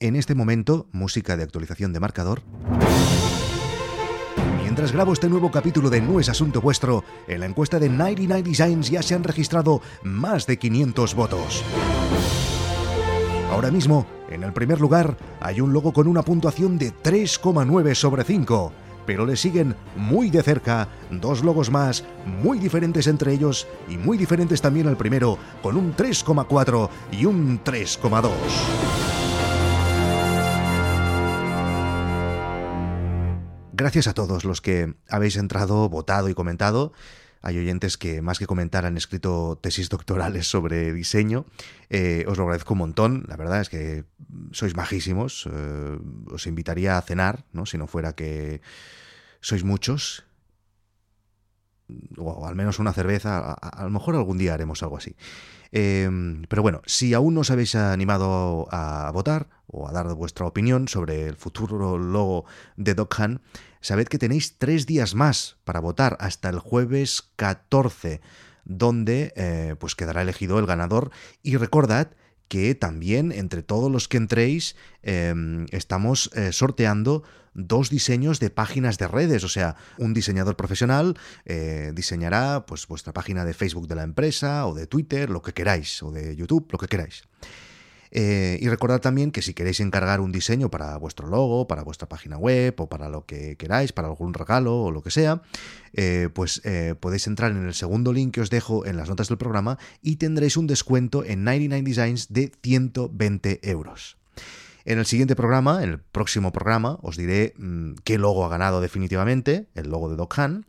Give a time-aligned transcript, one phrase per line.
[0.00, 2.42] En este momento, música de actualización de marcador.
[4.62, 8.44] Mientras grabo este nuevo capítulo de No es asunto vuestro, en la encuesta de 99
[8.44, 11.64] Designs ya se han registrado más de 500 votos.
[13.50, 18.22] Ahora mismo, en el primer lugar, hay un logo con una puntuación de 3,9 sobre
[18.22, 18.72] 5,
[19.04, 24.16] pero le siguen muy de cerca dos logos más, muy diferentes entre ellos y muy
[24.16, 29.07] diferentes también al primero, con un 3,4 y un 3,2.
[33.78, 36.92] Gracias a todos los que habéis entrado, votado y comentado.
[37.42, 41.46] Hay oyentes que más que comentar han escrito tesis doctorales sobre diseño.
[41.88, 43.24] Eh, os lo agradezco un montón.
[43.28, 44.04] La verdad es que
[44.50, 45.48] sois majísimos.
[45.48, 45.96] Eh,
[46.26, 47.66] os invitaría a cenar, ¿no?
[47.66, 48.62] Si no fuera que
[49.40, 50.24] sois muchos.
[52.16, 53.52] O al menos una cerveza.
[53.52, 55.16] A, lo mejor algún día haremos algo así.
[55.72, 56.08] Eh,
[56.48, 60.88] pero bueno, si aún no os habéis animado a votar o a dar vuestra opinión
[60.88, 63.40] sobre el futuro logo de Doghan,
[63.80, 68.20] sabed que tenéis tres días más para votar hasta el jueves 14,
[68.64, 71.10] donde eh, pues quedará elegido el ganador.
[71.42, 72.10] Y recordad
[72.48, 77.22] que también entre todos los que entréis em, estamos eh, sorteando
[77.58, 83.12] dos diseños de páginas de redes, o sea, un diseñador profesional eh, diseñará pues vuestra
[83.12, 86.68] página de Facebook de la empresa o de Twitter, lo que queráis, o de YouTube,
[86.70, 87.24] lo que queráis.
[88.10, 92.08] Eh, y recordad también que si queréis encargar un diseño para vuestro logo, para vuestra
[92.08, 95.42] página web o para lo que queráis, para algún regalo o lo que sea,
[95.92, 96.62] eh, pues
[97.00, 100.16] podéis entrar en el segundo link que os dejo en las notas del programa y
[100.16, 104.17] tendréis un descuento en 99 Designs de 120 euros.
[104.88, 108.80] En el siguiente programa, en el próximo programa, os diré mm, qué logo ha ganado
[108.80, 110.64] definitivamente, el logo de Doc Han.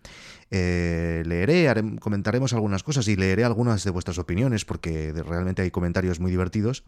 [0.52, 6.31] leeré, comentaremos algunas cosas y leeré algunas de vuestras opiniones porque realmente hay comentarios muy
[6.31, 6.84] divertidos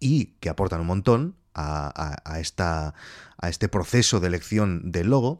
[0.00, 5.38] y que aportan un montón a este proceso de elección del logo.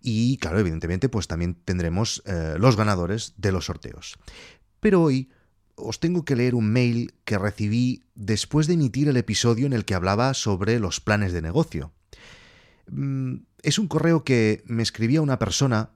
[0.00, 4.18] Y claro, evidentemente, pues también tendremos eh, los ganadores de los sorteos.
[4.80, 5.30] Pero hoy
[5.76, 9.84] os tengo que leer un mail que recibí después de emitir el episodio en el
[9.84, 11.92] que hablaba sobre los planes de negocio.
[12.90, 15.90] Mm, es un correo que me escribía una persona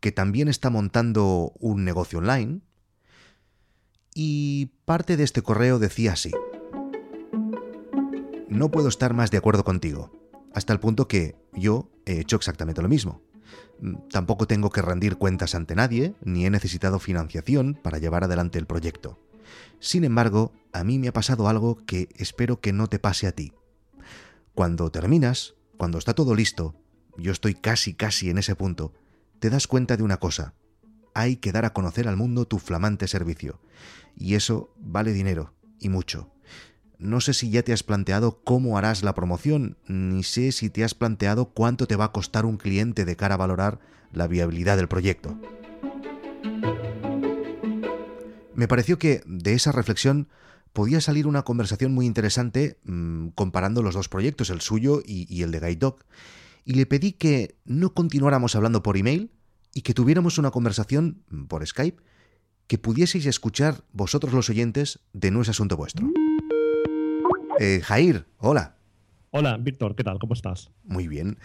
[0.00, 2.60] que también está montando un negocio online
[4.14, 6.32] y parte de este correo decía así
[8.50, 10.10] no puedo estar más de acuerdo contigo,
[10.52, 13.22] hasta el punto que yo he hecho exactamente lo mismo.
[13.80, 18.58] Mm, tampoco tengo que rendir cuentas ante nadie, ni he necesitado financiación para llevar adelante
[18.58, 19.18] el proyecto.
[19.78, 23.32] Sin embargo, a mí me ha pasado algo que espero que no te pase a
[23.32, 23.52] ti.
[24.54, 26.74] Cuando terminas, cuando está todo listo,
[27.16, 28.92] yo estoy casi casi en ese punto,
[29.38, 30.54] te das cuenta de una cosa.
[31.14, 33.60] Hay que dar a conocer al mundo tu flamante servicio.
[34.16, 36.30] Y eso vale dinero, y mucho.
[37.00, 40.84] No sé si ya te has planteado cómo harás la promoción, ni sé si te
[40.84, 43.80] has planteado cuánto te va a costar un cliente de cara a valorar
[44.12, 45.34] la viabilidad del proyecto.
[48.54, 50.28] Me pareció que de esa reflexión
[50.74, 55.52] podía salir una conversación muy interesante mm, comparando los dos proyectos, el suyo y, el
[55.52, 56.04] de Guide Dog,
[56.66, 59.30] y le pedí que no continuáramos hablando por email
[59.72, 62.02] y que tuviéramos una conversación mm, por Skype
[62.66, 66.06] que pudieseis escuchar vosotros los oyentes de No es asunto vuestro.
[67.62, 68.78] Eh, Jair, hola.
[69.32, 70.18] Hola, Víctor, ¿qué tal?
[70.18, 70.70] ¿Cómo estás?
[70.82, 71.36] Muy bien.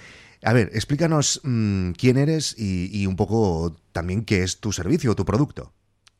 [0.44, 5.16] A ver, explícanos mm, quién eres y, un poco también qué es tu servicio o
[5.18, 5.74] tu producto.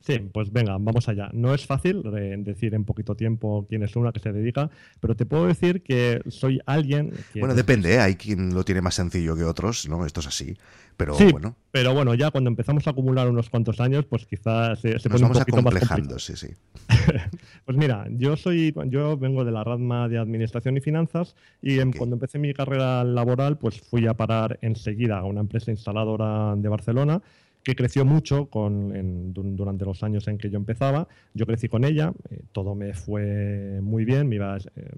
[0.06, 1.30] Sí, pues venga, vamos allá.
[1.32, 2.00] No es fácil
[2.44, 6.22] decir en poquito tiempo quién es una que se dedica, pero te puedo decir que
[6.28, 7.12] soy alguien.
[7.34, 7.98] bueno, depende, ¿eh?
[7.98, 10.06] hay quien lo tiene más sencillo que otros, ¿no?
[10.06, 10.56] Esto es así.
[10.96, 11.56] Pero sí, bueno.
[11.72, 15.26] Pero bueno, ya cuando empezamos a acumular unos cuantos años, pues quizás se, se pone
[15.26, 15.74] un poquito más
[16.22, 16.48] sí, sí.
[17.64, 22.14] pues mira, yo soy, yo vengo de la Radma de Administración y Finanzas y cuando
[22.14, 27.22] empecé mi carrera laboral, pues fui a parar enseguida a una empresa instaladora de Barcelona
[27.66, 31.08] que creció mucho con, durante los años en que yo empezaba.
[31.34, 34.90] Yo crecí con ella, eh, todo me fue muy bien, me iba eh,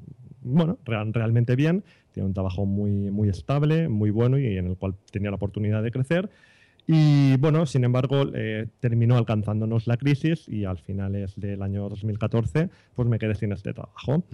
[0.42, 1.82] bueno, realmente bien.
[2.12, 5.82] Tiene un trabajo muy, muy estable, muy bueno y en el cual tenía la oportunidad
[5.82, 6.28] de crecer.
[6.86, 12.68] Y bueno, sin embargo, eh, terminó alcanzándonos la crisis y al finales del año 2014,
[12.94, 14.24] pues me quedé sin este trabajo.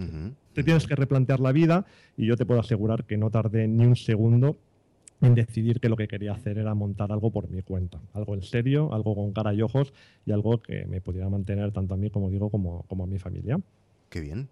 [0.54, 1.86] Te tienes que replantear la vida
[2.16, 4.58] y yo te puedo asegurar que no tardé ni un segundo
[5.20, 8.42] en decidir que lo que quería hacer era montar algo por mi cuenta, algo en
[8.42, 9.92] serio, algo con cara y ojos
[10.26, 13.18] y algo que me pudiera mantener tanto a mí como digo como, como a mi
[13.18, 13.58] familia.
[14.10, 14.48] Qué bien.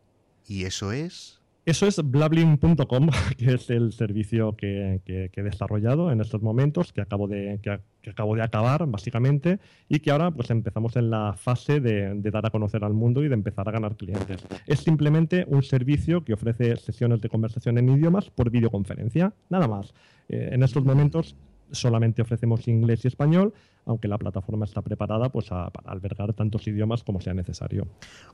[0.46, 1.40] ¿Y eso es?
[1.64, 7.28] Eso es blabling.com, que es el servicio que, he desarrollado en estos momentos, que acabo,
[7.28, 7.78] de, que,
[8.10, 9.58] acabo de acabar, básicamente,
[9.88, 13.28] y que ahora pues empezamos en la fase de, dar a conocer al mundo y
[13.28, 14.44] de empezar a ganar clientes.
[14.66, 19.94] Es simplemente un servicio que ofrece sesiones de conversación en idiomas por videoconferencia, nada más.
[20.28, 21.36] Eh, en estos momentos
[21.70, 23.52] solamente ofrecemos inglés y español,
[23.84, 27.86] aunque la plataforma está preparada pues, para albergar tantos idiomas como sea necesario.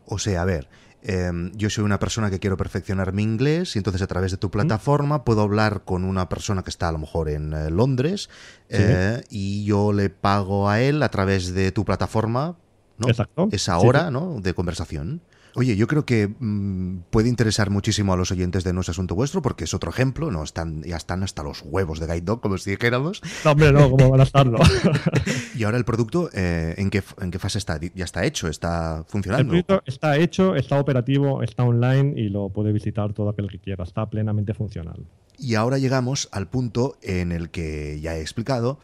[0.05, 0.69] O sea, a ver,
[1.03, 4.37] em, yo soy una persona que quiero perfeccionar mi inglés y entonces a través de
[4.37, 8.29] tu plataforma puedo hablar con una persona que está a lo mejor en eh, Londres
[8.69, 12.56] eh, y yo le pago a él a través de tu plataforma
[12.99, 13.09] ¿no?
[13.09, 13.49] Exacto.
[13.53, 14.41] esa hora ¿no?
[14.41, 15.23] de conversación.
[15.59, 19.17] Oye, yo creo que mm, puede interesar muchísimo a los oyentes de No es Asunto
[19.17, 20.45] Vuestro, porque es otro ejemplo, ¿no?
[20.45, 23.21] Están, ya están hasta los huevos de Guide Dog, como si dijéramos.
[23.45, 24.59] No, hombre, no, ¿cómo van a estarlo?
[25.57, 27.81] y ahora el producto, eh, ¿en, qué, ¿en qué fase está?
[27.93, 28.47] ¿Ya está hecho?
[28.47, 29.53] ¿Está funcionando?
[29.53, 33.59] El producto está hecho, está operativo, está online y lo puede visitar todo aquel que
[33.59, 33.83] quiera.
[33.83, 35.07] Está plenamente funcional.
[35.39, 38.79] Y ahora llegamos al punto en el que ya he explicado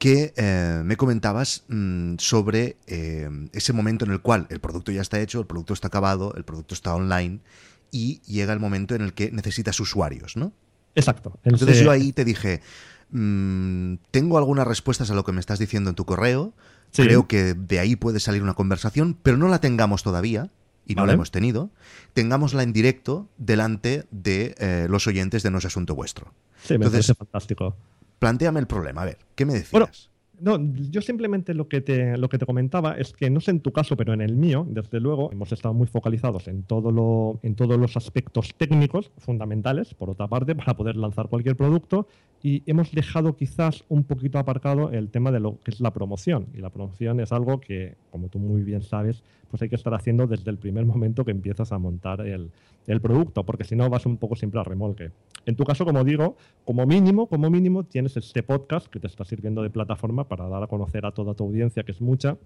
[0.00, 5.02] que eh, me comentabas mm, sobre eh, ese momento en el cual el producto ya
[5.02, 7.40] está hecho, el producto está acabado, el producto está online
[7.90, 10.54] y llega el momento en el que necesitas usuarios, ¿no?
[10.94, 11.38] Exacto.
[11.44, 12.62] Entonces yo ahí te dije,
[13.10, 16.54] mm, tengo algunas respuestas a lo que me estás diciendo en tu correo,
[16.94, 20.50] creo que de ahí puede salir una conversación, pero no la tengamos todavía,
[20.86, 21.68] y no la hemos tenido,
[22.14, 26.32] tengámosla en directo delante de eh, los oyentes de No es Asunto Vuestro.
[26.64, 27.76] Sí, me parece fantástico.
[28.20, 30.10] Plantéame el problema, a ver, ¿qué me decías?
[30.40, 30.58] No,
[30.90, 33.72] yo simplemente lo que, te, lo que te comentaba es que no sé en tu
[33.72, 37.54] caso, pero en el mío, desde luego, hemos estado muy focalizados en, todo lo, en
[37.54, 42.08] todos los aspectos técnicos fundamentales, por otra parte, para poder lanzar cualquier producto,
[42.42, 46.46] y hemos dejado quizás un poquito aparcado el tema de lo que es la promoción.
[46.54, 49.92] Y la promoción es algo que, como tú muy bien sabes, pues hay que estar
[49.94, 52.50] haciendo desde el primer momento que empiezas a montar el,
[52.86, 55.10] el producto, porque si no vas un poco siempre a remolque.
[55.46, 59.24] En tu caso, como digo, como mínimo, como mínimo tienes este podcast que te está
[59.24, 62.36] sirviendo de plataforma para dar a conocer a toda tu audiencia, que es mucha,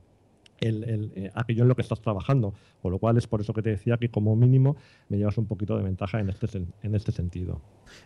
[0.60, 2.54] el, eh, aquello en lo que estás trabajando.
[2.82, 4.76] Con lo cual es por eso que te decía que como mínimo
[5.08, 7.60] me llevas un poquito de ventaja en este, en este sentido.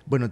[0.06, 0.28] Bueno,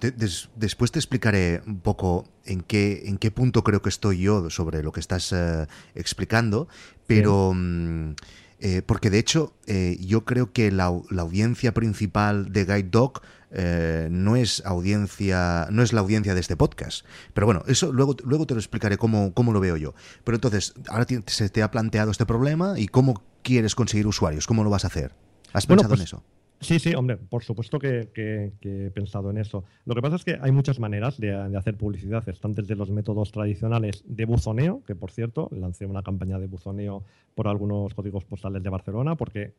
[0.56, 4.82] después te explicaré un poco en qué, en qué punto creo que estoy yo sobre
[4.82, 6.68] lo que estás eh, explicando,
[7.06, 7.52] pero...
[7.54, 8.14] Mm,
[8.60, 9.52] eh, porque de hecho,
[10.00, 13.20] yo creo que la, la, audiencia principal de Guide Dog
[13.58, 17.06] eh, no es audiencia, no es la audiencia de este podcast.
[17.32, 19.94] Pero bueno, eso luego, luego te lo explicaré cómo, cómo lo veo yo.
[20.24, 24.64] Pero entonces, ahora se te ha planteado este problema y cómo quieres conseguir usuarios, cómo
[24.64, 25.14] lo vas a hacer.
[25.52, 26.22] ¿Has pensado en pues, eso?
[26.60, 29.64] Sí, sí, hombre, por supuesto que, he pensado en eso.
[29.84, 32.26] Lo que pasa es que hay muchas maneras de, hacer publicidad.
[32.28, 37.04] Están desde los métodos tradicionales de buzoneo, que por cierto, lancé una campaña de buzoneo
[37.34, 39.52] por algunos códigos postales de Barcelona, porque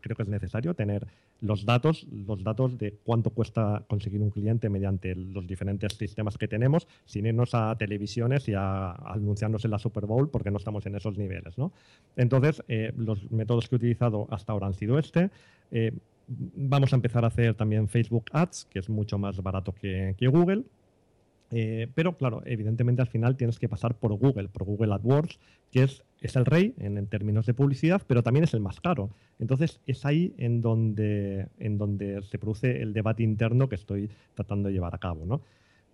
[0.00, 1.06] creo que es necesario tener
[1.40, 6.46] los datos, los datos de cuánto cuesta conseguir un cliente mediante los diferentes sistemas que
[6.46, 10.86] tenemos, sin irnos a televisiones y a, anunciarnos en la Super Bowl, porque no estamos
[10.86, 11.58] en esos niveles.
[11.58, 11.72] ¿no?
[12.16, 15.30] Entonces, eh, los métodos que he utilizado hasta ahora han sido este.
[15.72, 15.92] Eh,
[16.26, 20.64] Vamos a empezar a hacer también Facebook Ads, que es mucho más barato que, Google.
[21.50, 25.38] Eh, pero claro, evidentemente al final tienes que pasar por Google, por Google AdWords,
[25.70, 29.10] que es, es el rey en, términos de publicidad, pero también es el más caro.
[29.38, 34.68] Entonces es ahí en donde, en donde se produce el debate interno que estoy tratando
[34.68, 35.26] de llevar a cabo.
[35.26, 35.42] ¿no?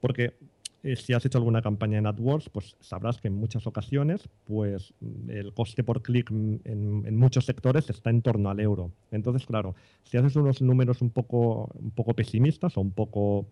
[0.01, 0.35] Porque
[0.83, 4.95] eh, si has hecho alguna campaña en AdWords, pues sabrás que en muchas ocasiones pues,
[5.29, 8.91] el coste por clic en, muchos sectores está en torno al euro.
[9.11, 9.75] Entonces, claro,
[10.05, 13.47] si haces unos números un poco, un poco pesimistas o un poco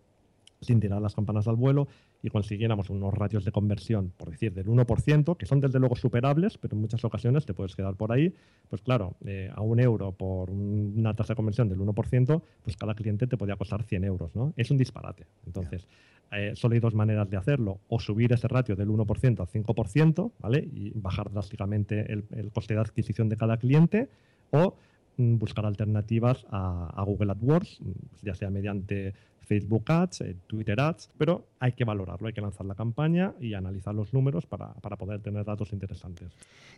[0.61, 1.87] sin tirar las campanas al vuelo
[2.23, 6.58] y consiguiéramos unos ratios de conversión, por decir, del 1%, que son desde luego superables,
[6.58, 8.35] pero en muchas ocasiones te puedes quedar por ahí,
[8.69, 12.94] pues claro, eh, a un euro por una tasa de conversión del 1%, pues cada
[12.94, 14.53] cliente te podría costar 100 euros, ¿no?
[14.56, 15.27] Es un disparate.
[15.47, 15.87] Entonces,
[16.31, 20.32] eh, solo hay dos maneras de hacerlo, o subir ese ratio del 1% al 5%,
[20.41, 20.69] ¿vale?
[20.73, 24.08] Y bajar drásticamente el, coste de adquisición de cada cliente,
[24.51, 24.75] o
[25.17, 27.93] mm, buscar alternativas a, Google AdWords, mm,
[28.23, 29.15] ya sea mediante
[29.47, 33.55] Facebook Ads, eh, Twitter Ads, pero hay que valorarlo, hay que lanzar la campaña y
[33.55, 36.29] analizar los números para, poder tener datos interesantes.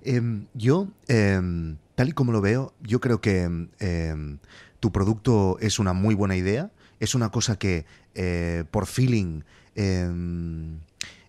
[0.04, 3.42] Em, yo, em, tal y como lo veo, yo creo que
[3.80, 4.38] em,
[4.78, 9.42] tu producto es una muy buena idea es una cosa que eh, por feeling,
[9.74, 10.78] em,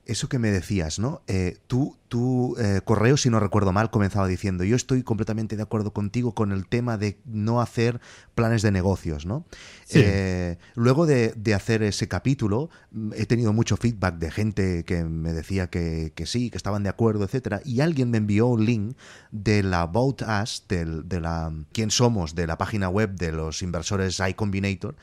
[0.06, 1.22] eso que me decías, ¿no?
[1.28, 5.63] Eh, tú tu eh, correo, si no recuerdo mal, comenzaba diciendo, yo estoy completamente de
[5.63, 8.01] acuerdo contigo con el tema de no hacer
[8.36, 9.46] planes de negocios, ¿no?
[9.94, 15.32] Eh, luego de, hacer ese capítulo, mm, he tenido mucho feedback de gente que me
[15.32, 18.98] decía que, sí, que estaban de acuerdo, etcétera, y alguien me envió un link
[19.32, 24.20] de la About Us, de, la quién somos, de la página web de los inversores
[24.20, 24.96] iCombinator,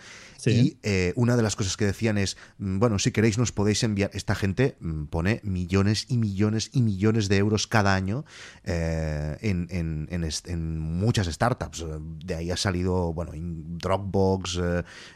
[0.45, 3.83] y eh, una de las cosas que decían es, mm, bueno, si queréis nos podéis
[3.83, 8.25] enviar, esta gente mm, pone millones y millones y millones de euros cada año
[8.65, 11.85] eh, en, muchas startups.
[12.25, 14.61] De ahí ha salido, bueno, Dropbox,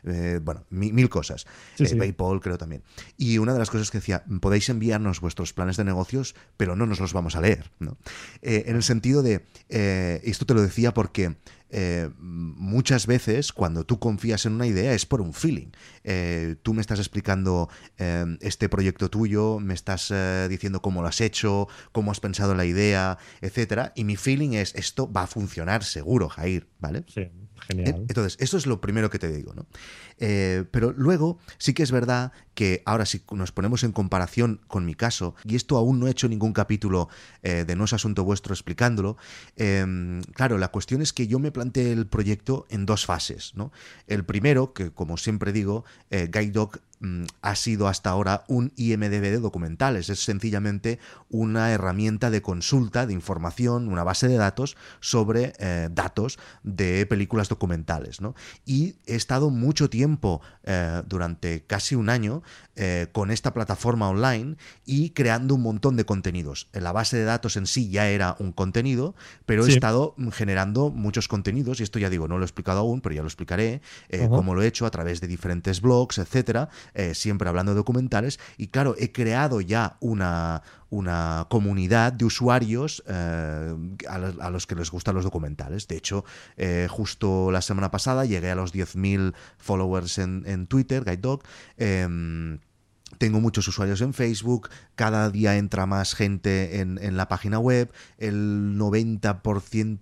[0.05, 1.47] eh, bueno, mil, cosas.
[1.77, 2.83] PayPal creo también.
[3.17, 6.87] Y una de las cosas que decía, podéis enviarnos vuestros planes de negocios, pero no
[6.87, 7.71] nos los vamos a leer.
[7.79, 7.97] ¿no?
[8.43, 11.37] en el sentido de, esto te lo decía porque
[11.73, 15.69] eh, muchas veces cuando tú confías en una idea es por un feeling.
[16.05, 20.13] Eh, tú me estás explicando eh, este proyecto tuyo, me estás
[20.49, 24.75] diciendo cómo lo has hecho, cómo has pensado la idea, etcétera, y mi feeling es
[24.75, 27.05] esto va a funcionar seguro, Jair, ¿vale?
[27.09, 27.31] Sí.
[27.67, 28.05] Genial.
[28.09, 29.67] Entonces, eso es lo primero que te digo, ¿no?
[30.71, 34.95] pero luego sí que es verdad que ahora si nos ponemos en comparación con mi
[34.95, 37.09] caso, y esto aún no he hecho ningún capítulo
[37.43, 39.17] de No es Asunto Vuestro explicándolo,
[40.35, 43.53] claro, la cuestión es que yo me planteé el proyecto en dos fases.
[43.55, 43.73] ¿no?
[44.07, 46.81] El primero, que como siempre digo, eh, Guide Dog
[47.41, 50.09] ha sido hasta ahora un IMDB de documentales.
[50.09, 56.39] Es sencillamente una herramienta de consulta, de información, una base de datos sobre eh, datos
[56.63, 58.19] de películas documentales.
[58.65, 62.43] Y he estado mucho tiempo, eh, durante casi un año,
[62.77, 64.57] eh, con esta plataforma online
[64.87, 66.69] y creando un montón de contenidos.
[66.73, 71.29] La base de datos en sí ya era un contenido, pero he estado generando muchos
[71.29, 73.83] contenidos, y esto ya digo, no lo he explicado aún, pero ya lo explicaré,
[74.29, 78.39] cómo lo he hecho a través de diferentes blogs, etcétera, eh, siempre hablando de documentales,
[78.57, 83.75] y claro, he creado ya una, una comunidad de usuarios eh,
[84.09, 85.89] a, los que les gustan los documentales.
[85.89, 86.25] De hecho,
[86.57, 91.43] eh, justo la semana pasada llegué a los 10.000 followers en, en Twitter, Guide Dog.
[93.23, 98.77] Tengo muchos usuarios en Facebook, cada día entra más gente en, la página web, el
[98.77, 99.41] 90%,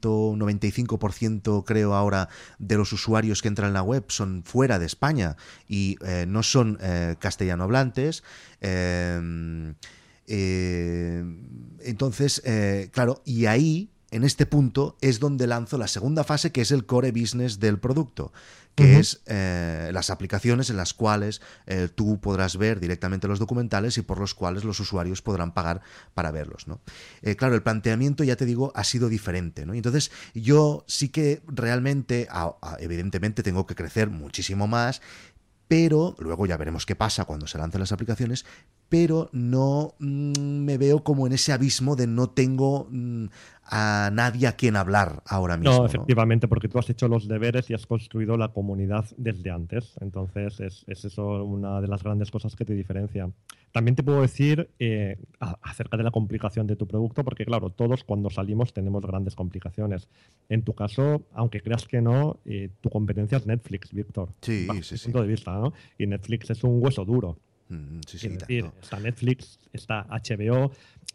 [0.01, 5.37] 95% creo ahora de los usuarios que entran en la web son fuera de España
[5.69, 8.25] y eh, no son eh, castellano hablantes.
[8.63, 9.75] Em,
[10.27, 11.23] eh,
[11.81, 12.43] entonces,
[12.91, 16.87] claro, y ahí en este punto es donde lanzo la segunda fase, que es el
[16.87, 18.33] core business del producto,
[18.75, 23.99] que es eh, las aplicaciones en las cuales eh, tú podrás ver directamente los documentales
[23.99, 25.83] y por los cuales los usuarios podrán pagar
[26.15, 26.67] para verlos.
[26.67, 26.81] ¿no?
[27.23, 29.67] Eh, claro, el planteamiento, ya te digo, ha sido diferente.
[29.67, 29.75] ¿no?
[29.75, 32.29] entonces, yo sí que realmente,
[32.79, 35.03] evidentemente, tengo que crecer muchísimo más
[35.71, 38.45] pero luego ya veremos qué pasa cuando se lancen las aplicaciones,
[38.91, 43.27] pero no mm, me veo como en ese abismo de no tengo mm,
[43.65, 45.79] a nadie a quien hablar ahora mismo.
[45.79, 49.95] No, efectivamente, porque tú has hecho los deberes y has construido la comunidad desde antes.
[50.01, 53.31] Entonces, es, eso una de las grandes cosas que te diferencia.
[53.71, 58.03] También te puedo decir eh, acerca de la complicación de tu producto, porque claro, todos
[58.03, 60.09] cuando salimos tenemos grandes complicaciones.
[60.49, 64.31] En tu caso, aunque creas que no, eh, tu competencia es Netflix, Víctor.
[64.41, 65.05] Sí, sí, sí.
[65.05, 65.73] punto de vista, ¿no?
[65.97, 67.39] Y Netflix es un hueso duro.
[67.71, 68.29] Mm, sí, sí,
[68.83, 70.73] está Netflix, está HBO.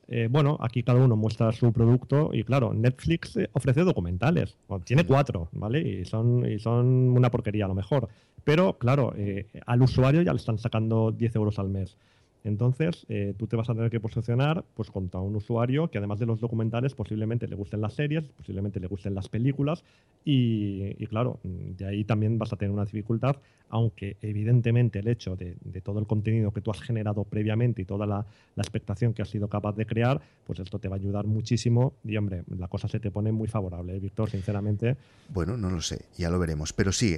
[0.08, 4.56] Eh, bueno, aquí cada uno muestra su producto y claro, Netflix eh, ofrece documentales.
[4.86, 5.08] tiene mm.
[5.08, 5.82] cuatro, ¿vale?
[5.82, 8.08] Y son, y son una porquería a lo mejor.
[8.46, 11.98] Pero claro, eh, al usuario ya le están sacando 10 euros al mes.
[12.46, 16.20] Entonces, eh, tú te vas a tener que posicionar pues, contra un usuario que además
[16.20, 19.84] de los documentales posiblemente le gusten las series, posiblemente le gusten las películas
[20.24, 23.38] y, claro, de ahí también vas a tener una dificultad,
[23.70, 28.06] aunque evidentemente el hecho de, todo el contenido que tú has generado previamente y toda
[28.06, 28.26] la,
[28.58, 32.16] expectación que has sido capaz de crear, pues esto te va a ayudar muchísimo y
[32.16, 34.98] hombre, la cosa se te pone muy favorable, ¿eh, Víctor, sinceramente.
[35.30, 37.16] Bueno, no lo sé, ya lo veremos, pero sí,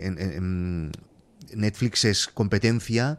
[1.55, 3.17] Netflix es competencia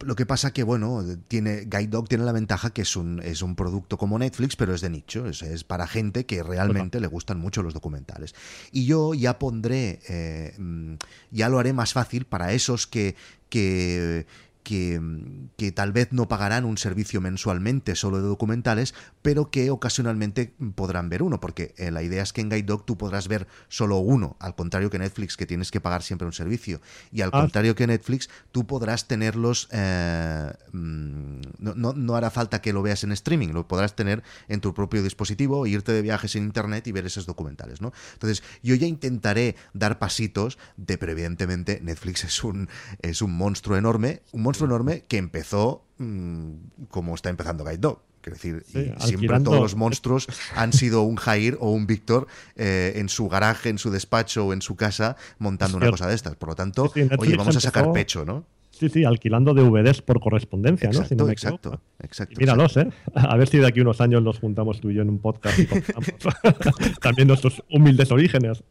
[0.00, 3.42] lo que pasa que, bueno, tiene, Guide Dog tiene la ventaja que es un, es
[3.42, 7.06] un producto como Netflix, pero es de nicho, es, es para gente que realmente le
[7.06, 8.34] gustan mucho los documentales.
[8.72, 10.94] Y yo ya pondré, eh, mm,
[11.30, 13.16] ya lo haré más fácil para esos que,
[13.48, 14.26] que
[14.68, 21.08] que, tal vez no pagarán un servicio mensualmente solo de documentales, pero que ocasionalmente podrán
[21.08, 23.96] ver uno, porque eh, la idea es que en Guide Dog tú podrás ver solo
[23.96, 26.82] uno, al contrario que Netflix, que tienes que pagar siempre un servicio.
[27.10, 27.40] Y al ah.
[27.40, 33.04] contrario que Netflix, tú podrás tenerlos, eh, mm, no, no, hará falta que lo veas
[33.04, 36.92] en streaming, lo podrás tener en tu propio dispositivo, irte de viajes en internet y
[36.92, 37.80] ver esos documentales.
[37.80, 37.94] ¿no?
[38.12, 42.68] Entonces, yo ya intentaré dar pasitos de, pero evidentemente Netflix es un,
[43.00, 46.52] es un monstruo enorme, un monstruo enorme que empezó mm,
[46.90, 51.56] como está empezando Guide Dog, Quiero decir, siempre todos los monstruos han sido un Jair
[51.60, 55.76] o un Víctor eh, en su garaje, en su despacho o en su casa montando
[55.76, 56.36] una cosa de estas.
[56.36, 58.44] Por lo tanto, oye, vamos a sacar pecho, ¿no?
[58.70, 61.04] Sí, sí, alquilando DVDs por correspondencia, ¿no?
[61.04, 62.38] Si no exacto, exacto.
[62.38, 62.88] míralos, ¿eh?
[63.12, 65.58] A ver si de aquí unos años nos juntamos tú y yo en un podcast
[65.58, 65.66] y
[67.00, 68.62] también nuestros humildes orígenes.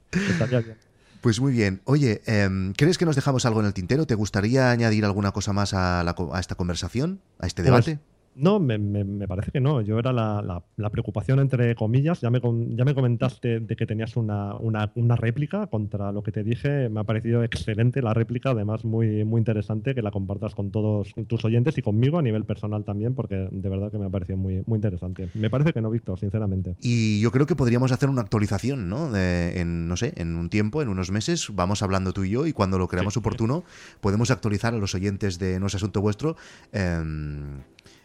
[1.28, 1.82] Pues muy bien.
[1.84, 4.08] Oye, em, ¿crees que nos dejamos algo en el tintero?
[4.08, 6.06] ¿Te gustaría añadir alguna cosa más a,
[6.40, 8.00] esta conversación, a este pues debate?
[8.38, 9.82] No, me, me, parece que no.
[9.82, 12.22] Yo era la, la, preocupación entre comillas.
[12.22, 12.40] Ya me,
[12.76, 16.88] ya me comentaste de que tenías una, una, una, réplica contra lo que te dije.
[16.90, 21.14] Me ha parecido excelente la réplica, además muy, muy interesante que la compartas con todos
[21.28, 24.38] tus oyentes y conmigo a nivel personal también, porque de verdad que me ha parecido
[24.38, 25.30] muy, muy interesante.
[25.34, 26.76] Me parece que no, Víctor, sinceramente.
[26.82, 29.16] Y yo creo que podríamos hacer una actualización, ¿no?
[29.18, 32.54] en, no sé, en un tiempo, en unos meses, vamos hablando tú y yo y
[32.54, 33.64] cuando lo creamos oportuno
[34.00, 36.36] podemos actualizar a los oyentes de No es Asunto Vuestro.
[36.72, 37.62] Em,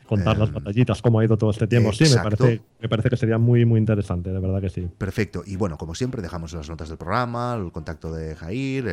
[0.07, 1.93] contar las em, batallitas, cómo ha ido todo este tiempo.
[1.93, 4.89] Sí, me parece, me parece que sería muy, muy interesante, de verdad que sí.
[4.99, 5.43] Perfecto.
[5.47, 8.85] Y bueno, como siempre, dejamos las notas del programa, el contacto de Jair,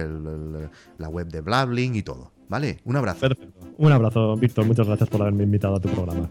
[0.98, 2.32] la web de Blabling y todo.
[2.50, 2.80] ¿Vale?
[2.84, 3.22] Un abrazo.
[3.22, 3.60] Perfecto.
[3.78, 4.66] Un abrazo, Víctor.
[4.66, 6.30] Muchas gracias por haberme invitado a tu programa.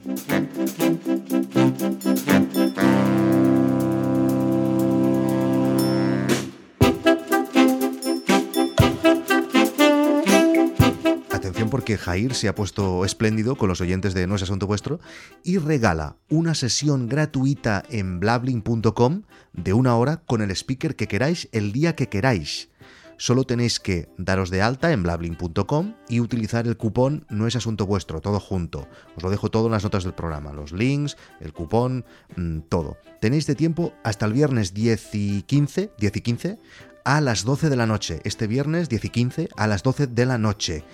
[11.88, 15.00] Porque Jair se ha puesto espléndido con los oyentes de No es Asunto Vuestro
[15.42, 19.22] y regala una sesión gratuita en blabling.com
[19.54, 22.68] de una hora con el speaker que queráis el día que queráis.
[23.16, 27.86] Solo tenéis que daros de alta en blabling.com y utilizar el cupón No es Asunto
[27.86, 28.86] Vuestro, todo junto.
[29.16, 32.04] Os lo dejo todo en las notas del programa, los links, el cupón,
[32.36, 32.98] mm, todo.
[33.18, 36.58] Tenéis de tiempo hasta el viernes 10 y 15, 10 y 15
[37.06, 38.20] a las 12 de la noche.
[38.24, 40.84] Este viernes 10 y 15 a las 12 de la noche.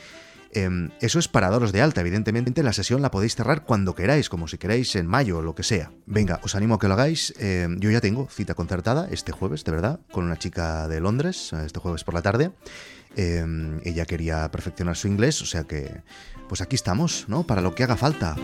[0.54, 4.28] Em, eso es para daros de alta, evidentemente la sesión la podéis cerrar cuando queráis,
[4.28, 5.90] como si queráis en mayo o lo que sea.
[6.06, 7.34] Venga, os animo a que lo hagáis.
[7.38, 11.52] Em, yo ya tengo cita concertada este jueves, de verdad, con una chica de Londres,
[11.52, 12.52] este jueves por la tarde.
[13.16, 16.02] Em, ella quería perfeccionar su inglés, o sea que,
[16.48, 17.46] pues aquí estamos, ¿no?
[17.46, 18.36] Para lo que haga falta.